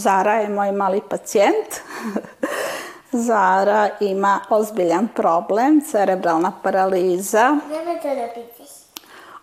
[0.00, 1.66] Zara je moj mali pacijent.
[3.26, 7.56] Zara ima ozbiljan problem, cerebralna paraliza.
[7.68, 8.68] Nemoj to da pitaš.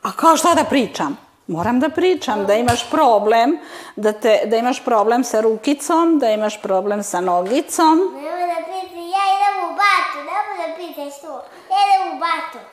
[0.04, 1.18] A kao šta da pričam?
[1.48, 3.58] Moram da pričam da imaš problem,
[3.96, 7.98] da, te, da imaš problem sa rukicom, da imaš problem sa nogicom.
[7.98, 11.34] Nemoj da pitaš, ja idem u batu, nemoj da pitaš to.
[11.70, 12.66] Ja idem u batu.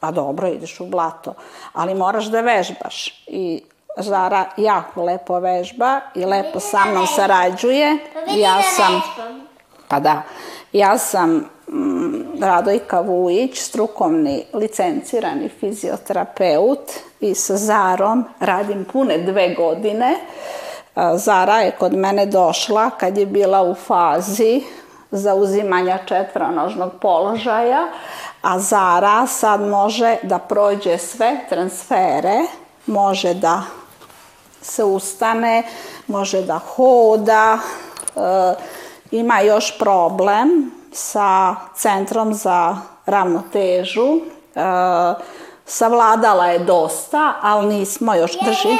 [0.00, 1.34] Pa dobro, ideš u blato,
[1.72, 3.24] ali moraš da vežbaš.
[3.26, 3.62] I
[3.98, 7.98] Zara jako lepo vežba i lepo sa mnom sarađuje.
[8.14, 9.02] Pa Ja sam,
[9.88, 10.22] pa da,
[10.72, 11.30] ja sam
[11.68, 16.90] mm, Radojka Vujić, strukovni licencirani fizioterapeut
[17.20, 20.16] i sa Zarom radim pune dve godine.
[21.14, 24.62] Zara je kod mene došla kad je bila u fazi
[25.10, 27.88] zauzimanja četvronožnog položaja,
[28.42, 32.38] a Zara sad može da prođe sve transfere,
[32.86, 33.62] može da
[34.62, 35.62] se ustane,
[36.06, 37.58] može da hoda,
[38.16, 38.54] e,
[39.10, 44.60] ima još problem sa centrom za ravnotežu, e,
[45.66, 48.78] savladala je dosta, ali nismo još, drži,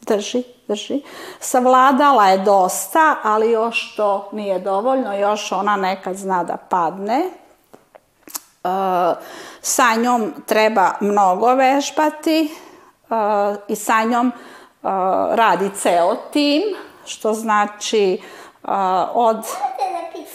[0.00, 1.02] drži, drži,
[1.40, 7.18] savladala je dosta, ali još to nije dovoljno, još ona nekad zna da padne.
[7.18, 7.28] E,
[9.60, 12.56] sa njom treba mnogo vežbati
[13.68, 14.32] i sa njom
[15.30, 16.62] radi ceo tim,
[17.06, 18.22] što znači
[19.14, 19.46] od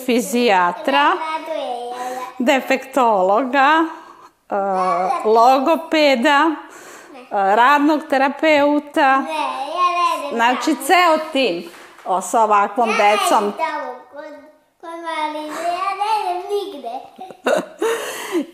[0.06, 1.12] fizijatra,
[2.40, 3.86] defektologa,
[5.26, 6.52] logopeda,
[7.32, 9.24] radnog terapeuta,
[10.34, 11.64] znači ceo tim
[12.22, 13.54] sa ovakvom decom.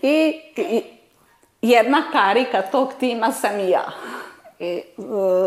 [0.01, 0.98] I, i
[1.61, 3.85] jedna karika tog tima sam i ja.
[4.59, 4.83] I, e,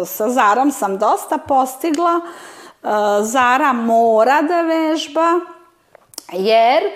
[0.07, 2.21] sa Zarom sam dosta postigla.
[2.83, 2.89] E,
[3.23, 5.41] Zara mora da vežba,
[6.33, 6.91] jer e,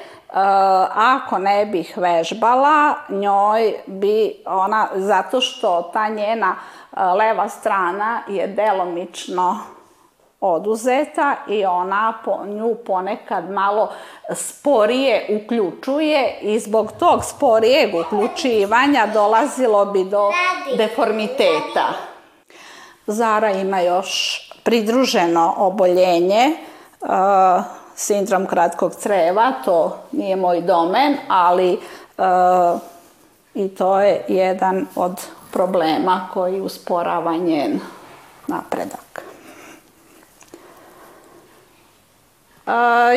[0.94, 8.47] ako ne bih vežbala, njoj bi ona, zato što ta njena e, leva strana je
[8.47, 9.75] delomično
[10.41, 13.92] oduzeta i ona po, nju ponekad malo
[14.34, 20.32] sporije uključuje i zbog tog sporijeg uključivanja dolazilo bi do
[20.76, 21.86] deformiteta.
[23.06, 26.56] Zara ima još pridruženo oboljenje,
[27.00, 27.08] uh,
[27.94, 31.72] sindrom kratkog creva, to nije moj domen, ali
[32.18, 32.80] uh,
[33.54, 37.80] i to je jedan od problema koji usporava njen
[38.47, 39.06] napredak.
[39.16, 39.26] E,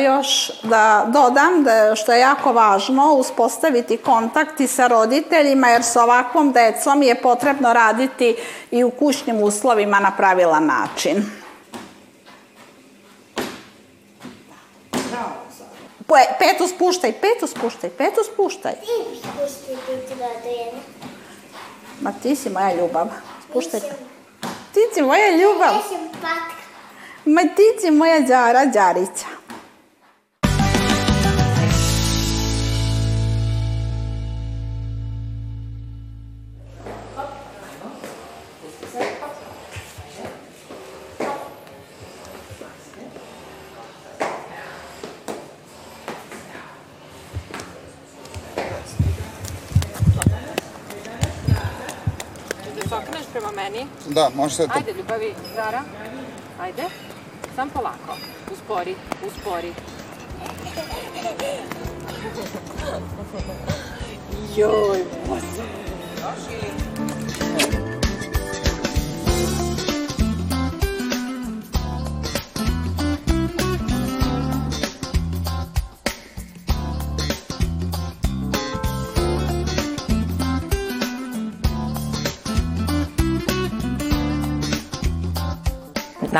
[0.04, 6.02] još da dodam da je, što je jako važno uspostaviti kontakti sa roditeljima jer sa
[6.04, 8.36] ovakvom decom je potrebno raditi
[8.70, 11.30] i u kućnim uslovima na pravilan način.
[16.38, 18.72] Petu spuštaj, petu spuštaj, petu spuštaj.
[18.72, 18.86] Ti
[20.20, 20.72] Raduje.
[22.00, 23.06] Ma ti si moja ljubav.
[23.50, 23.80] Spuštaj.
[24.74, 25.74] Ti si moja ljubav.
[25.74, 26.60] Ja sam patka.
[27.24, 29.39] Ma ti si moja đara, đarića.
[54.08, 54.72] Da, može sve to.
[54.76, 55.82] Ajde, ljubavi, Zara.
[56.60, 56.82] Ajde.
[57.56, 58.16] Sam polako.
[58.52, 58.94] Uspori,
[59.26, 59.72] uspori.
[64.56, 66.89] Joj, bože.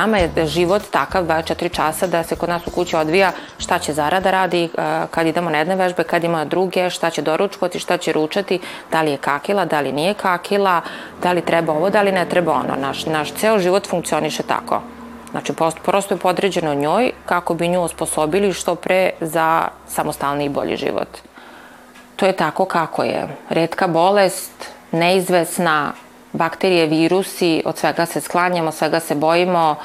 [0.01, 3.93] Nama je život takav 24 časa da se kod nas u kući odvija šta će
[3.93, 4.69] Zara da radi, e,
[5.11, 8.61] kad idemo na jedne vežbe, kad ima druge, šta će doručkovati, šta će ručati,
[8.93, 10.81] da li je kakila, da li nije kakila,
[11.23, 12.81] da li treba ovo, da li ne treba ono.
[12.81, 14.81] Naš, naš ceo život funkcioniše tako.
[15.31, 15.53] Znači,
[15.85, 21.09] prosto je podređeno njoj kako bi nju osposobili što pre za samostalni i bolji život.
[22.17, 23.29] To je tako kako je.
[23.49, 25.93] Redka bolest, neizvesna,
[26.33, 29.77] bakterije, virusi, od svega se sklanjamo, svega se bojimo.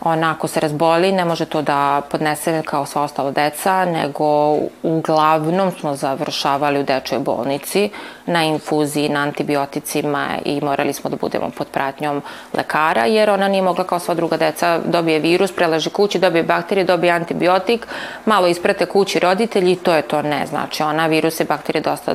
[0.00, 5.72] Ona ako se razboli ne može to da podnese kao sva ostala deca, nego uglavnom
[5.80, 7.90] smo završavali u dečoj bolnici
[8.26, 12.22] na infuziji, na antibioticima i morali smo da budemo pod pratnjom
[12.54, 16.84] lekara, jer ona nije mogla kao sva druga deca dobije virus, preleži kući, dobije bakterije,
[16.84, 17.86] dobije antibiotik,
[18.26, 20.46] malo isprate kući roditelji i to je to ne.
[20.46, 22.14] Znači ona viruse i bakterije dosta e,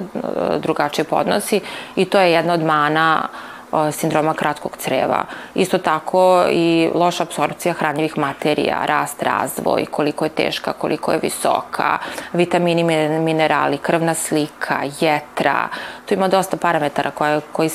[0.59, 1.61] drugačije podnosi
[1.95, 3.52] i to je jedna od mana uh,
[3.91, 5.25] sindroma kratkog creva.
[5.55, 11.97] Isto tako i loša apsorpcija hranjivih materija, rast, razvoj, koliko je teška, koliko je visoka,
[12.33, 12.83] vitamini,
[13.19, 15.67] minerali, krvna slika, jetra.
[16.05, 17.69] Tu ima dosta parametara koje, koji,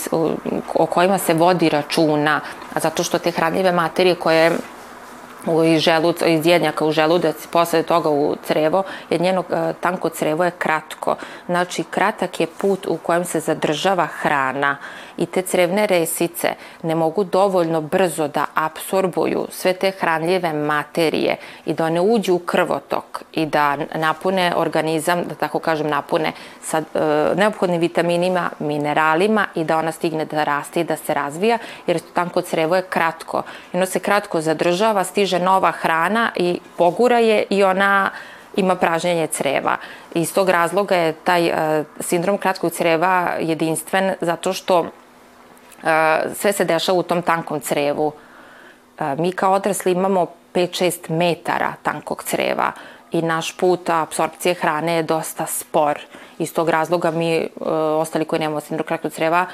[0.75, 2.41] o kojima se vodi računa,
[2.77, 4.51] zato što te hranjive materije koje
[5.75, 10.45] iz, želuca, iz jednjaka u želudac, posle toga u crevo, jer njeno e, tanko crevo
[10.45, 11.17] je kratko.
[11.47, 14.77] Znači, kratak je put u kojem se zadržava hrana
[15.19, 21.37] i te crevne resice ne mogu dovoljno brzo da apsorbuju sve te hranljive materije
[21.67, 26.33] i da one uđu u krvotok i da napune organizam, da tako kažem, napune
[26.63, 26.83] sa e,
[27.37, 32.41] neophodnim vitaminima, mineralima i da ona stigne da raste i da se razvija, jer tanko
[32.41, 33.43] crevo je kratko.
[33.73, 38.11] I ono se kratko zadržava, stiže nova hrana i pogura je i ona
[38.57, 39.77] ima pražnjenje creva.
[40.15, 44.87] Iz tog razloga je taj e, sindrom kratkog creva jedinstven zato što
[46.35, 48.13] sve se dešava u tom tankom crevu.
[49.19, 52.73] Mi kao odrasli imamo 5-6 metara tankog creva
[53.13, 56.01] i naš put apsorpcije hrane je dosta spor.
[56.39, 59.47] Iz tog razloga mi, e, ostali koji nemamo sindrom kratkog creva,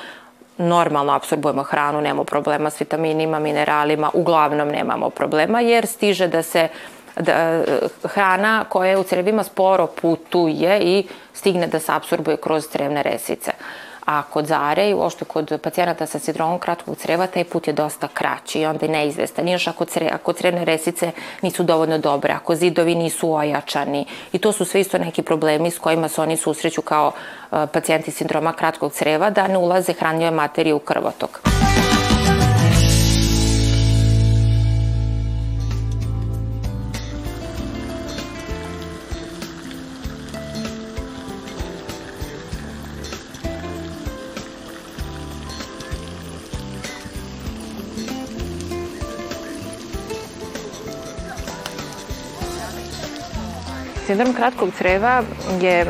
[0.58, 6.68] normalno apsorbujemo hranu, nemamo problema s vitaminima, mineralima, uglavnom nemamo problema jer stiže da se
[7.16, 7.62] da,
[8.02, 13.52] hrana koja je u crevima sporo putuje i stigne da se apsorbuje kroz crevne resice.
[14.04, 18.08] A kod zare i uopšte kod pacijenata sa sindromom kratkog creva taj put je dosta
[18.08, 19.48] kraći i onda je neizvestan.
[19.48, 21.12] Još ako, cre, ako crevne resice
[21.42, 24.06] nisu dovoljno dobre, ako zidovi nisu ojačani.
[24.32, 28.10] I to su sve isto neki problemi s kojima se oni susreću kao uh, pacijenti
[28.10, 31.40] sindroma kratkog creva, da ne ulaze hranljive materije u krvotok.
[54.14, 55.22] Sindrom kratkog creva
[55.60, 55.86] je, e,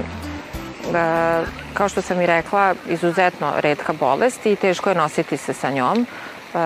[1.75, 6.07] kao što sam i rekla, izuzetno redka bolest i teško je nositi se sa njom.
[6.55, 6.59] E,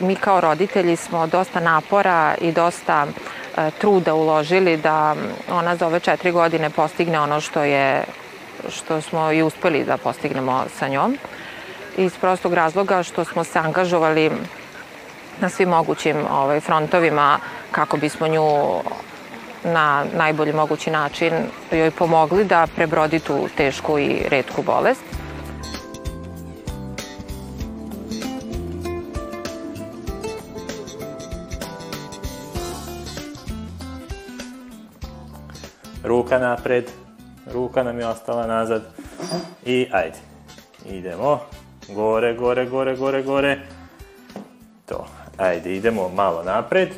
[0.00, 5.16] mi kao roditelji smo dosta napora i dosta e, truda uložili da
[5.50, 8.04] ona za ove četiri godine postigne ono što je
[8.68, 11.18] što smo i uspeli da postignemo sa njom.
[11.96, 14.30] Iz prostog razloga što smo se angažovali
[15.40, 17.38] na svim mogućim ovaj, frontovima
[17.70, 18.42] kako bismo nju
[19.64, 21.32] na najbolji mogući način
[21.70, 25.02] joj pomogli da prebrodi tu tešku i redku bolest.
[36.04, 36.90] Ruka napred,
[37.52, 38.82] ruka nam je ostala nazad.
[39.64, 40.18] I ajde,
[40.86, 41.40] idemo,
[41.88, 43.58] gore, gore, gore, gore, gore,
[44.86, 45.06] to,
[45.38, 46.88] ajde, idemo malo napred,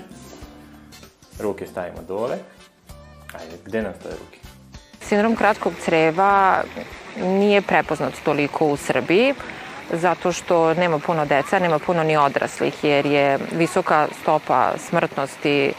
[1.41, 2.39] ruke stavimo dole,
[3.41, 4.39] Ajde, gde nam stoje ruke?
[5.01, 6.63] Sindrom kratkog creva
[7.17, 9.35] nije prepoznat toliko u Srbiji,
[9.93, 15.73] zato što nema puno deca, nema puno ni odraslih, jer je visoka stopa smrtnosti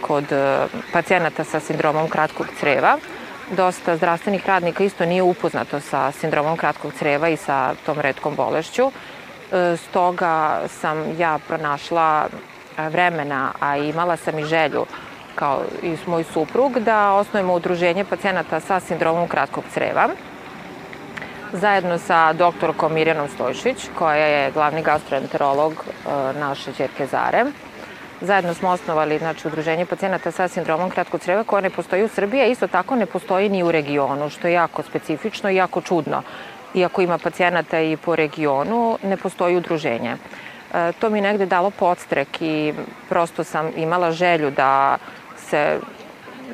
[0.00, 2.98] kod e, pacijenata sa sindromom kratkog creva.
[3.56, 8.82] Dosta zdravstvenih radnika isto nije upoznato sa sindromom kratkog creva i sa tom redkom bolešću.
[8.82, 12.28] E, stoga sam ja pronašla
[12.90, 14.86] vremena, a imala sam i želju
[15.34, 20.08] kao i moj suprug, da osnovimo udruženje pacijenata sa sindromom kratkog creva
[21.52, 27.44] zajedno sa doktorkom Mirjanom Stojšić, koja je glavni gastroenterolog e, naše čerke Zare.
[28.20, 32.40] Zajedno smo osnovali znači, udruženje pacijenata sa sindromom kratkog creva koja ne postoji u Srbiji,
[32.40, 36.22] a isto tako ne postoji ni u regionu, što je jako specifično i jako čudno.
[36.74, 40.16] Iako ima pacijenata i po regionu, ne postoji udruženje.
[40.74, 42.74] E, to mi negde dalo podstrek i
[43.08, 44.98] prosto sam imala želju da
[45.52, 45.80] se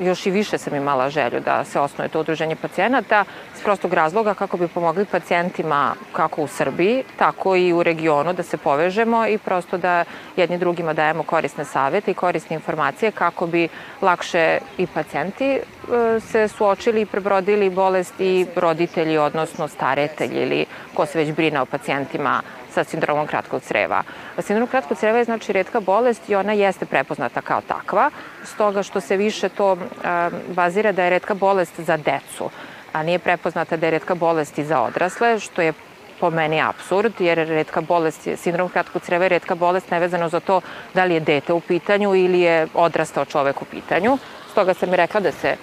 [0.01, 3.25] još i više sam imala želju da se osnuje to udruženje pacijenata
[3.55, 8.43] s prostog razloga kako bi pomogli pacijentima kako u Srbiji, tako i u regionu da
[8.43, 13.67] se povežemo i prosto da jedni drugima dajemo korisne savete i korisne informacije kako bi
[14.01, 15.59] lakše i pacijenti e,
[16.19, 21.65] se suočili i prebrodili bolest i roditelji, odnosno staratelji ili ko se već brine o
[21.65, 22.41] pacijentima
[22.73, 24.03] sa sindromom kratkog creva.
[24.39, 28.09] Sindrom kratkog creva je znači redka bolest i ona jeste prepoznata kao takva,
[28.43, 29.77] stoga što se više to
[30.47, 32.49] bazira da je redka bolest za decu,
[32.93, 35.73] a nije prepoznata da je redka bolest i za odrasle, što je
[36.19, 40.61] po meni absurd, jer redka bolest, sindrom kratkog creva je redka bolest nevezano za to
[40.93, 44.17] da li je dete u pitanju ili je odrastao čovek u pitanju.
[44.51, 45.55] Stoga sam i rekla da se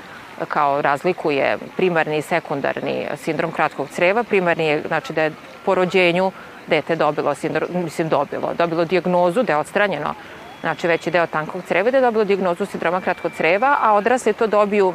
[0.48, 4.24] kao razlikuje primarni i sekundarni sindrom kratkog creva.
[4.24, 5.32] Primarni je, znači da je
[5.64, 6.32] po rođenju
[6.66, 7.34] dete dobilo
[7.68, 10.14] mislim dobilo, dobilo diagnozu da je odstranjeno
[10.60, 14.46] znači veći deo tankog creva, da je dobilo diagnozu sindroma kratkog creva, a odrasli to
[14.46, 14.94] dobiju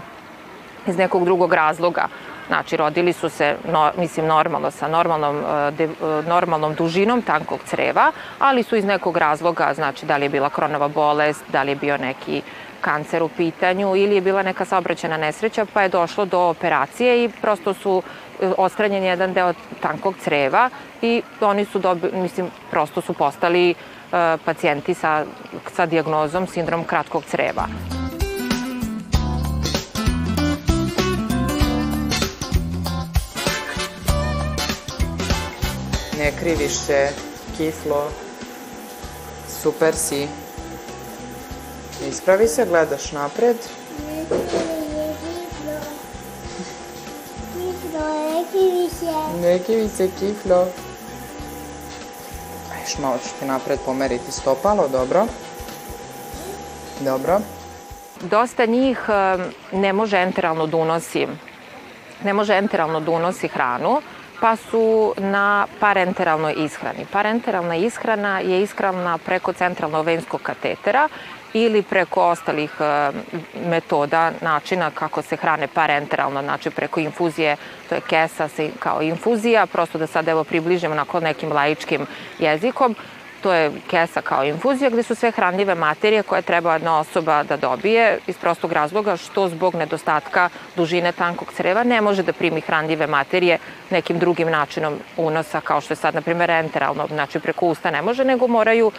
[0.87, 2.07] iz nekog drugog razloga.
[2.47, 5.43] Znači, rodili su se, no, mislim, normalno, sa normalnom,
[5.77, 5.89] de, e,
[6.27, 10.87] normalnom dužinom tankog creva, ali su iz nekog razloga, znači, da li je bila kronova
[10.87, 12.41] bolest, da li je bio neki
[12.81, 17.29] kancer u pitanju ili je bila neka saobraćena nesreća, pa je došlo do operacije i
[17.41, 18.01] prosto su
[18.41, 20.69] e, ostranjen jedan deo tankog creva
[21.01, 23.71] i oni su dobili, mislim, prosto su postali
[24.12, 25.25] uh, pacijenti sa,
[25.75, 27.67] sa diagnozom sindrom kratkog creva.
[36.17, 37.10] Ne kriviš se,
[37.57, 38.12] kislo,
[39.62, 40.27] super si.
[42.10, 43.57] Ispravi se, gledaš napred.
[49.41, 50.67] Ne kivi se, kiflo.
[52.74, 55.25] Ajš, malo ću ti napred pomeriti stopalo, dobro.
[57.00, 57.39] Dobro.
[58.21, 59.00] Dosta njih
[59.71, 61.27] ne može enteralno da unosi
[62.24, 64.01] ne može enteralno da unosi hranu,
[64.39, 67.05] pa su na parenteralnoj ishrani.
[67.12, 71.10] Parenteralna ishrana je ishrana preko centralnog venskog katetera
[71.53, 73.12] ili preko ostalih e,
[73.70, 77.58] metoda, načina kako se hrane parenteralno, znači preko infuzije,
[77.89, 82.05] to je kesa kao infuzija, prosto da sad evo približimo onako nekim laičkim
[82.39, 82.96] jezikom,
[83.41, 87.58] to je kesa kao infuzija gde su sve hranljive materije koje treba jedna osoba da
[87.58, 93.08] dobije iz prostog razloga što zbog nedostatka dužine tankog creva ne može da primi hranljive
[93.08, 93.58] materije
[93.89, 98.01] nekim drugim načinom unosa kao što je sad na primjer enteralno, znači preko usta ne
[98.01, 98.91] može, nego moraju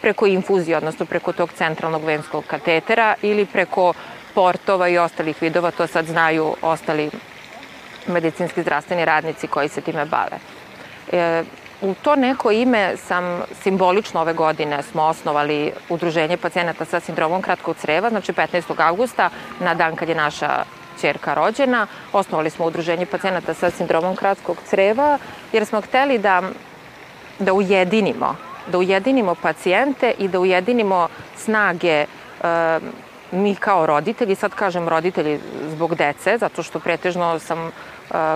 [0.00, 3.94] preko infuzije, odnosno preko tog centralnog venskog katetera ili preko
[4.34, 7.10] portova i ostalih vidova, to sad znaju ostali
[8.06, 10.38] medicinski zdravstveni radnici koji se time bave.
[11.12, 11.44] E,
[11.80, 17.76] u to neko ime sam simbolično ove godine smo osnovali Udruženje pacijenata sa sindromom kratkog
[17.76, 18.80] creva, znači 15.
[18.88, 20.64] augusta, na dan kad je naša
[21.00, 21.86] čerka rođena.
[22.12, 25.18] Osnovali smo Udruženje pacijenata sa sindromom kratkog creva,
[25.52, 26.42] jer smo hteli da,
[27.38, 28.36] da ujedinimo
[28.72, 32.06] da ujedinimo pacijente i da ujedinimo snage e,
[33.32, 37.70] mi kao roditelji, sad kažem roditelji zbog dece, zato što pretežno sam e,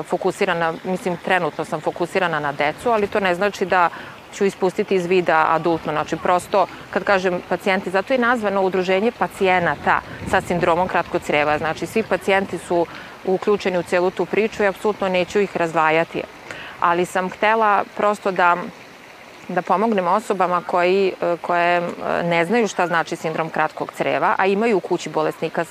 [0.02, 3.88] fokusirana, mislim trenutno sam fokusirana na decu, ali to ne znači da
[4.34, 5.92] ću ispustiti iz vida adultno.
[5.92, 11.58] Znači, prosto, kad kažem pacijenti, zato je nazvano udruženje pacijenata sa sindromom kratkog creva.
[11.58, 12.86] Znači, svi pacijenti su
[13.24, 16.22] uključeni u celu tu priču i apsolutno neću ih razdvajati.
[16.80, 18.56] Ali sam htela prosto da
[19.54, 21.82] da pomognemo osobama koji, e, koje e,
[22.22, 25.64] ne znaju šta znači sindrom kratkog creva, a imaju u kući bolesnika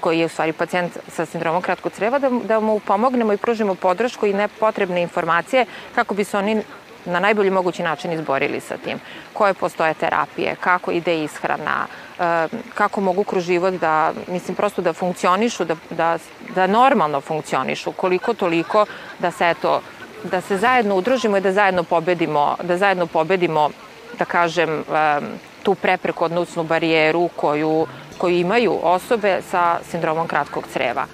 [0.00, 3.74] koji je u stvari pacijent sa sindromom kratkog creva, da, da mu pomognemo i pružimo
[3.74, 6.62] podršku i nepotrebne informacije kako bi se oni
[7.06, 8.98] na najbolji mogući način izborili sa tim.
[9.32, 11.86] Koje postoje terapije, kako ide ishrana,
[12.18, 16.18] e, kako mogu kroz život da, mislim, prosto da funkcionišu, da, da,
[16.54, 18.86] da normalno funkcionišu, koliko toliko
[19.18, 19.80] da se eto
[20.24, 23.70] da se zajedno udružimo i da zajedno pobedimo, da zajedno pobedimo,
[24.18, 24.84] da kažem,
[25.62, 27.86] tu prepreku, odnosnu barijeru koju,
[28.18, 31.06] koju imaju osobe sa sindromom kratkog creva.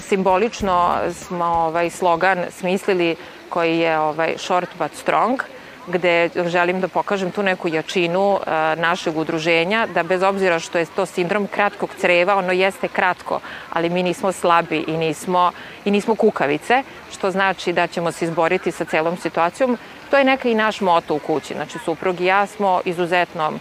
[0.00, 3.16] Simbolično smo ovaj slogan smislili
[3.48, 5.42] koji je ovaj short but strong–
[5.86, 10.86] gde želim da pokažem tu neku jačinu e, našeg udruženja, da bez obzira što je
[10.86, 13.40] to sindrom kratkog creva, ono jeste kratko,
[13.72, 15.52] ali mi nismo slabi i nismo,
[15.84, 19.78] i nismo kukavice, što znači da ćemo se izboriti sa celom situacijom.
[20.10, 21.54] To je neka i naš moto u kući.
[21.54, 23.52] Znači, suprug i ja smo izuzetno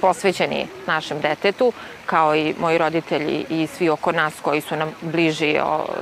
[0.00, 1.72] posvećeni našem detetu,
[2.06, 5.56] kao i moji roditelji i svi oko nas koji su nam bliži,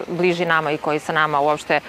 [0.06, 1.80] bliži nama i koji sa nama uopšte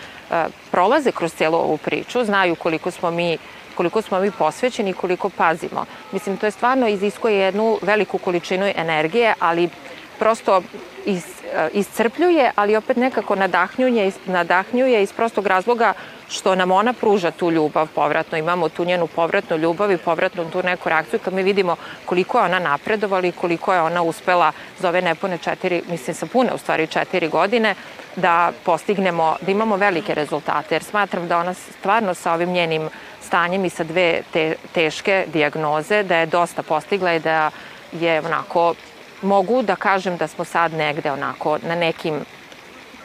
[0.72, 3.38] prolaze kroz celu ovu priču, znaju koliko smo mi
[3.75, 5.86] koliko smo mi posvećeni i koliko pazimo.
[6.12, 9.70] Mislim, to je stvarno iziskuje jednu veliku količinu energije, ali
[10.19, 10.62] prosto
[11.05, 15.93] is, e, iscrpljuje, ali opet nekako nadahnjuje, nadahnjuje iz prostog razloga
[16.29, 20.63] što nam ona pruža tu ljubav povratno, imamo tu njenu povratnu ljubav i povratnu tu
[20.63, 24.89] neku reakciju kad mi vidimo koliko je ona napredovala i koliko je ona uspela za
[24.89, 27.75] ove nepune četiri, mislim sa pune u stvari četiri godine,
[28.15, 32.89] da postignemo, da imamo velike rezultate, jer smatram da ona stvarno sa ovim njenim
[33.22, 37.51] stanjem i sa dve te, teške dijagnoze, da je dosta postigla i da
[37.91, 38.74] je onako,
[39.22, 42.19] mogu da kažem da smo sad negde onako na nekim,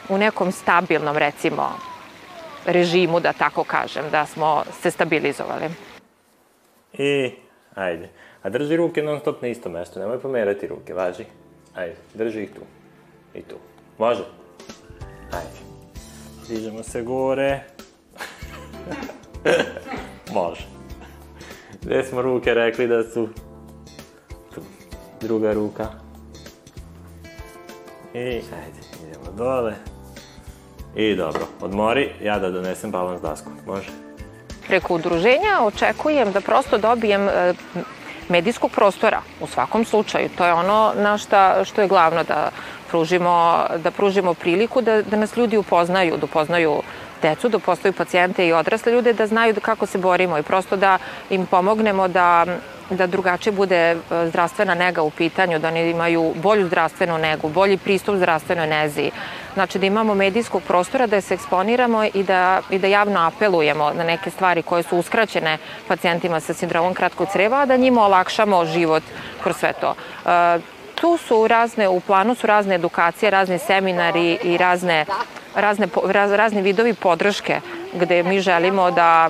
[0.09, 1.71] u nekom stabilnom recimo
[2.65, 5.65] režimu, da tako kažem, da smo se stabilizovali.
[6.93, 7.31] I,
[7.75, 8.09] ajde.
[8.43, 11.25] A drži ruke non stop na isto mesto, nemoj pomerati ruke, važi.
[11.75, 12.61] Ajde, drži ih tu.
[13.33, 13.55] I tu.
[13.97, 14.23] Može?
[15.31, 15.59] Ajde.
[16.47, 17.59] Dižemo se gore.
[20.33, 20.67] Može.
[21.81, 23.29] Gde smo ruke rekli da su?
[25.21, 25.87] Druga ruka.
[28.13, 29.73] I, ajde, idemo dole.
[30.95, 33.49] I dobro, odmori, ja da donesem balans dasku.
[33.67, 33.89] Može?
[34.67, 37.53] Preko udruženja očekujem da prosto dobijem e,
[38.29, 40.29] medijskog prostora u svakom slučaju.
[40.37, 42.49] To je ono na šta, što je glavno da
[42.89, 46.81] pružimo, da pružimo priliku da, da nas ljudi upoznaju, da upoznaju
[47.21, 50.75] decu, da postaju pacijente i odrasle ljude, da znaju da kako se borimo i prosto
[50.75, 50.97] da
[51.29, 52.45] im pomognemo da
[52.89, 53.95] da drugačije bude e,
[54.27, 59.11] zdravstvena nega u pitanju, da oni imaju bolju zdravstvenu negu, bolji pristup zdravstvenoj nezi.
[59.53, 64.03] Znači da imamo medijskog prostora, da se eksponiramo i da, i da javno apelujemo na
[64.03, 65.57] neke stvari koje su uskraćene
[65.87, 69.03] pacijentima sa sindromom kratkog creva, a da njima olakšamo život
[69.43, 69.95] kroz sve to.
[70.25, 70.59] E,
[70.95, 75.05] tu su razne, u planu su razne edukacije, razni seminari i razne,
[75.55, 77.61] razne, raz, razni vidovi podrške
[77.93, 79.29] gde mi želimo da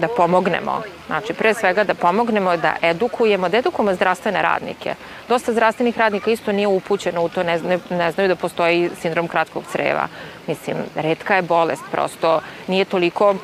[0.00, 0.82] da pomognemo.
[1.06, 4.94] Znači, pre svega da pomognemo, da edukujemo, da edukujemo zdravstvene radnike.
[5.28, 9.28] Dosta zdravstvenih radnika isto nije upućeno u to, ne, ne, ne znaju da postoji sindrom
[9.28, 10.08] kratkog creva.
[10.46, 13.34] Mislim, redka je bolest, prosto nije toliko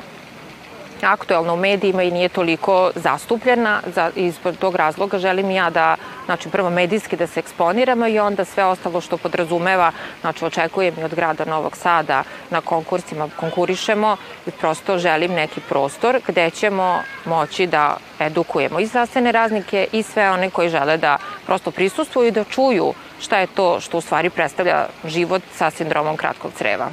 [1.05, 3.81] aktuelna u medijima i nije toliko zastupljena.
[3.95, 8.45] Za, iz tog razloga želim ja da, znači prvo medijski da se eksponiramo i onda
[8.45, 14.51] sve ostalo što podrazumeva, znači očekujem i od grada Novog Sada na konkursima konkurišemo i
[14.51, 20.49] prosto želim neki prostor gde ćemo moći da edukujemo i zdravstvene raznike i sve one
[20.49, 24.85] koji žele da prosto prisustuju i da čuju šta je to što u stvari predstavlja
[25.05, 26.89] život sa sindromom kratkog creva.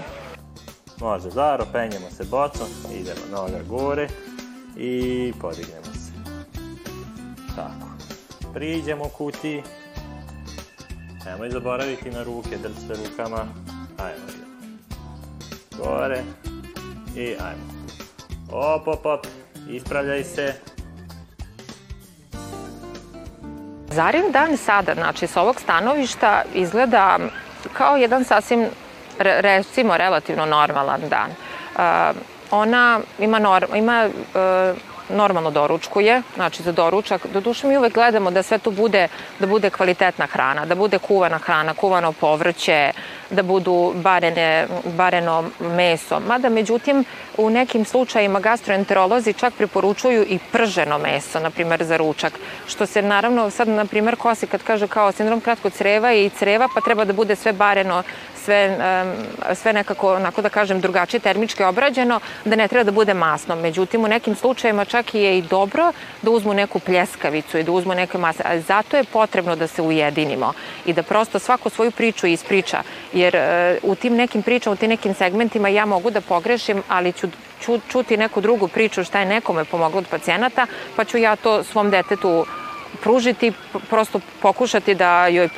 [1.01, 4.09] Može zaro, penjemo se bocom, idemo noga gore
[4.77, 6.13] i podignemo se.
[7.57, 7.89] Tako.
[8.55, 9.63] Priđemo kuti.
[11.25, 13.47] Nemoj zaboraviti na ruke, drži se rukama.
[13.99, 14.77] Ajmo, idemo.
[15.79, 16.23] Gore.
[17.17, 17.77] I ajmo.
[18.53, 19.27] Op, op, op.
[19.71, 20.55] Ispravljaj se.
[23.91, 27.19] Zarin dan sada, znači s ovog stanovišta izgleda
[27.73, 28.67] kao jedan sasvim
[29.19, 31.31] recimo relativno normalan dan.
[31.31, 32.17] Uh,
[32.51, 37.27] ona ima, norm, ima uh, normalno doručkuje, znači za doručak.
[37.33, 41.39] Doduše mi uvek gledamo da sve to bude, da bude kvalitetna hrana, da bude kuvana
[41.39, 42.93] hrana, kuvano povrće,
[43.31, 46.21] da budu barene, bareno meso.
[46.21, 47.05] Mada međutim
[47.37, 52.33] u nekim slučajima gastroenterolozi čak preporučuju i prženo meso, na primer za ručak.
[52.67, 56.69] Što se naravno sad na primer kosi kad kaže kao sindrom kratkog creva i creva
[56.75, 58.03] pa treba da bude sve bareno
[58.47, 58.79] sve,
[59.55, 63.57] sve nekako, onako da kažem, drugačije termički obrađeno, da ne treba da bude masno.
[63.57, 67.95] Međutim, u nekim slučajima čak je i dobro da uzmu neku pljeskavicu i da uzmu
[67.95, 68.43] neke mase.
[68.47, 70.53] Ali zato je potrebno da se ujedinimo
[70.87, 72.83] i da prosto svako svoju priču ispriča.
[73.13, 77.13] Jer e, u tim nekim pričama, u tim nekim segmentima ja mogu da pogrešim, ali
[77.13, 77.29] ću
[77.89, 81.91] čuti neku drugu priču šta je nekome pomoglo od pacijenata, pa ću ja to svom
[81.91, 82.47] detetu
[83.03, 83.53] pružiti,
[83.91, 85.49] prosto pokušati da joj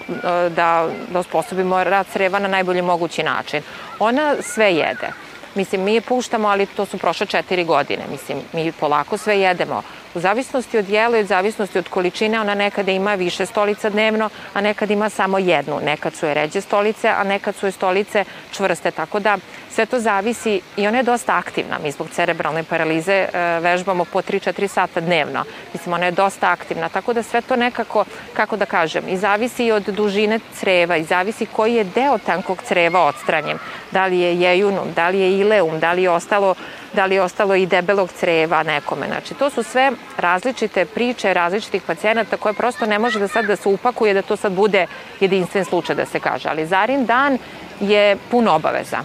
[0.56, 3.62] da, da osposobimo rad creva na najbolji mogući način.
[3.98, 5.27] Ona sve jede.
[5.58, 8.04] Mislim, mi je puštamo, ali to su prošle četiri godine.
[8.10, 9.82] Mislim, mi polako sve jedemo.
[10.14, 14.30] U zavisnosti od jela i u zavisnosti od količine, ona nekada ima više stolica dnevno,
[14.54, 15.80] a nekad ima samo jednu.
[15.84, 18.90] Nekad su je ređe stolice, a nekad su je stolice čvrste.
[18.90, 19.38] Tako da
[19.70, 21.78] sve to zavisi i ona je dosta aktivna.
[21.82, 23.28] Mi zbog cerebralne paralize e,
[23.60, 25.44] vežbamo po 3-4 sata dnevno.
[25.72, 26.88] Mislim, ona je dosta aktivna.
[26.88, 31.04] Tako da sve to nekako, kako da kažem, i zavisi i od dužine creva, i
[31.04, 33.58] zavisi koji je deo tankog creva odstranjen.
[33.90, 36.54] Da li je jejunum, da li je ileum, da li je ostalo
[36.92, 39.06] da li je ostalo i debelog creva nekome.
[39.06, 43.56] Znači, to su sve različite priče različitih pacijenata koje prosto ne može da sad da
[43.56, 44.86] se upakuje, da to sad bude
[45.20, 46.48] jedinstven slučaj da se kaže.
[46.48, 47.38] Ali Zarin dan
[47.80, 48.98] je pun obaveza.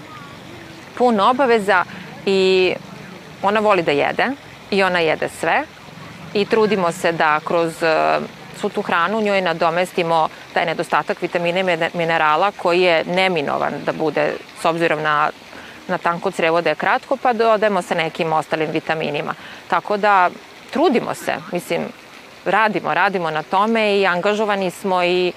[0.98, 1.84] Pun obaveza
[2.26, 2.74] i
[3.42, 4.28] ona voli da jede
[4.72, 5.64] i ona jede sve
[6.34, 7.74] i trudimo se da kroz
[8.64, 14.34] svu tu hranu njoj nadomestimo taj nedostatak vitamina i minerala koji je neminovan da bude
[14.62, 15.32] s obzirom na
[15.88, 19.34] na tanko crevo da je kratko, pa dodajemo sa nekim ostalim vitaminima.
[19.68, 20.30] Tako da
[20.72, 21.82] trudimo se, mislim,
[22.46, 25.34] radimo, radimo na tome i angažovani smo i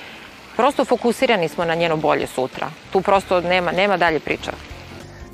[0.57, 2.71] prosto fokusirani smo na njeno bolje sutra.
[2.93, 4.53] Tu prosto nema, nema dalje priča.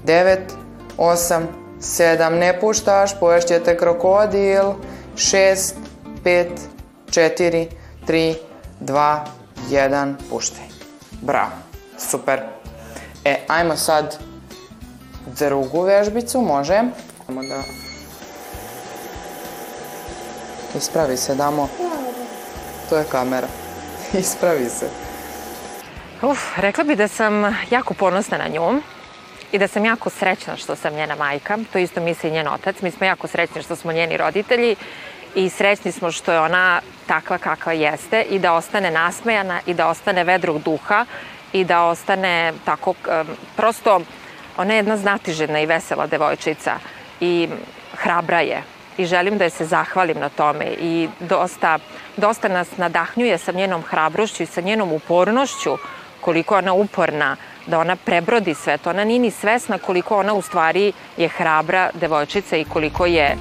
[0.06, 0.38] 9,
[0.96, 1.42] 8,
[1.80, 4.64] 7, ne puštaš, poješćete krokodil,
[5.16, 5.74] 6,
[6.24, 6.46] 5,
[7.10, 7.66] 4,
[8.06, 8.34] 3,
[8.80, 9.24] 2,
[9.70, 10.64] 1, puštaj.
[11.20, 11.50] Bravo,
[11.98, 12.40] super.
[13.24, 14.18] E, ajmo sad
[15.38, 16.82] drugu vežbicu, može.
[17.26, 17.62] Samo da
[20.76, 21.68] Ispravi se, damo.
[22.88, 23.46] To je kamera.
[24.18, 24.88] Ispravi se.
[26.22, 28.82] Uf, rekla bi da sam jako ponosna na nju
[29.52, 31.58] i da sam jako srećna što sam njena majka.
[31.72, 32.76] To isto misli i njen otac.
[32.80, 34.76] Mi smo jako srećni što smo njeni roditelji
[35.34, 39.88] i srećni smo što je ona takva kakva jeste i da ostane nasmejana i da
[39.88, 41.06] ostane vedrog duha
[41.52, 42.94] i da ostane tako,
[43.56, 44.00] prosto,
[44.56, 46.78] ona je jedna znatižedna i vesela devojčica
[47.20, 47.48] i
[47.96, 48.62] hrabra je
[48.98, 51.78] i želim da je se zahvalim na tome i dosta,
[52.16, 55.76] dosta nas nadahnjuje sa njenom hrabrošću i sa njenom upornošću
[56.20, 58.90] koliko ona uporna da ona prebrodi sve to.
[58.90, 63.36] Ona nije ni svesna koliko ona u stvari je hrabra devojčica i koliko je,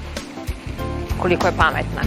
[1.22, 2.02] koliko je pametna.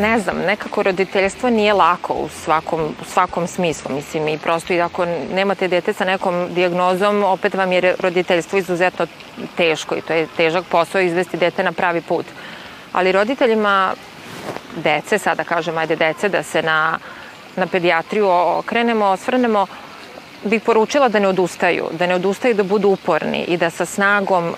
[0.00, 4.80] ne znam, nekako roditeljstvo nije lako u svakom, u svakom smislu, mislim, i prosto i
[4.80, 9.06] ako nemate dete sa nekom diagnozom, opet vam je roditeljstvo izuzetno
[9.56, 12.26] teško i to je težak posao izvesti dete na pravi put.
[12.92, 13.94] Ali roditeljima
[14.76, 16.98] dece, sada kažem, ajde dece, da se na,
[17.56, 19.66] na pedijatriju okrenemo, osvrnemo,
[20.44, 24.48] bih poručila da ne odustaju, da ne odustaju da budu uporni i da sa snagom,
[24.48, 24.54] uh,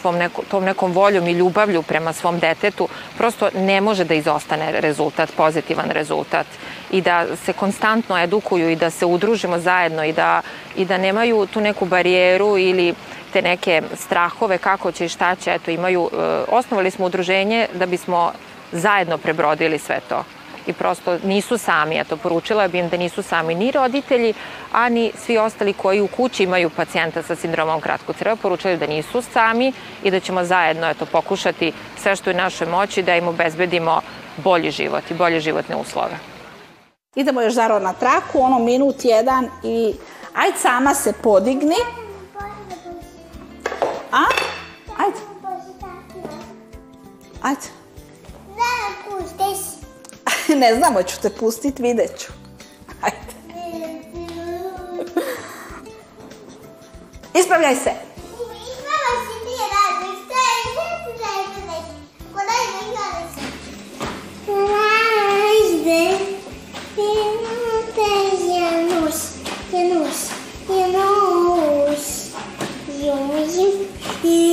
[0.00, 4.80] svom neko, tom nekom voljom i ljubavlju prema svom detetu prosto ne može da izostane
[4.80, 6.46] rezultat, pozitivan rezultat
[6.90, 10.42] i da se konstantno edukuju i da se udružimo zajedno i da,
[10.76, 12.94] i da nemaju tu neku barijeru ili
[13.32, 16.10] te neke strahove kako će i šta će, eto imaju, uh,
[16.48, 18.32] osnovali smo udruženje da bismo
[18.72, 20.24] zajedno prebrodili sve to
[20.66, 21.98] i prosto nisu sami.
[21.98, 24.34] Eto, poručila bi im da nisu sami ni roditelji,
[24.72, 28.86] a ni svi ostali koji u kući imaju pacijenta sa sindromom kratkog creva, poručili da
[28.86, 33.28] nisu sami i da ćemo zajedno eto, pokušati sve što je naše moći da im
[33.28, 34.00] obezbedimo
[34.36, 36.18] bolji život i bolje životne uslove.
[37.16, 39.94] Idemo još Zaro na traku, ono minut jedan i
[40.34, 41.76] ajde sama se podigni.
[44.12, 44.28] А?
[44.98, 45.18] Айде.
[47.42, 47.68] Айде.
[48.56, 49.58] Да, пустиш.
[50.56, 52.28] Не знам, а че те пусти, ти виде, че.
[53.02, 53.16] Айде.
[57.34, 57.96] Изправляй се.
[68.52, 69.36] Janus.
[69.72, 70.31] Janus.
[74.22, 74.51] happy.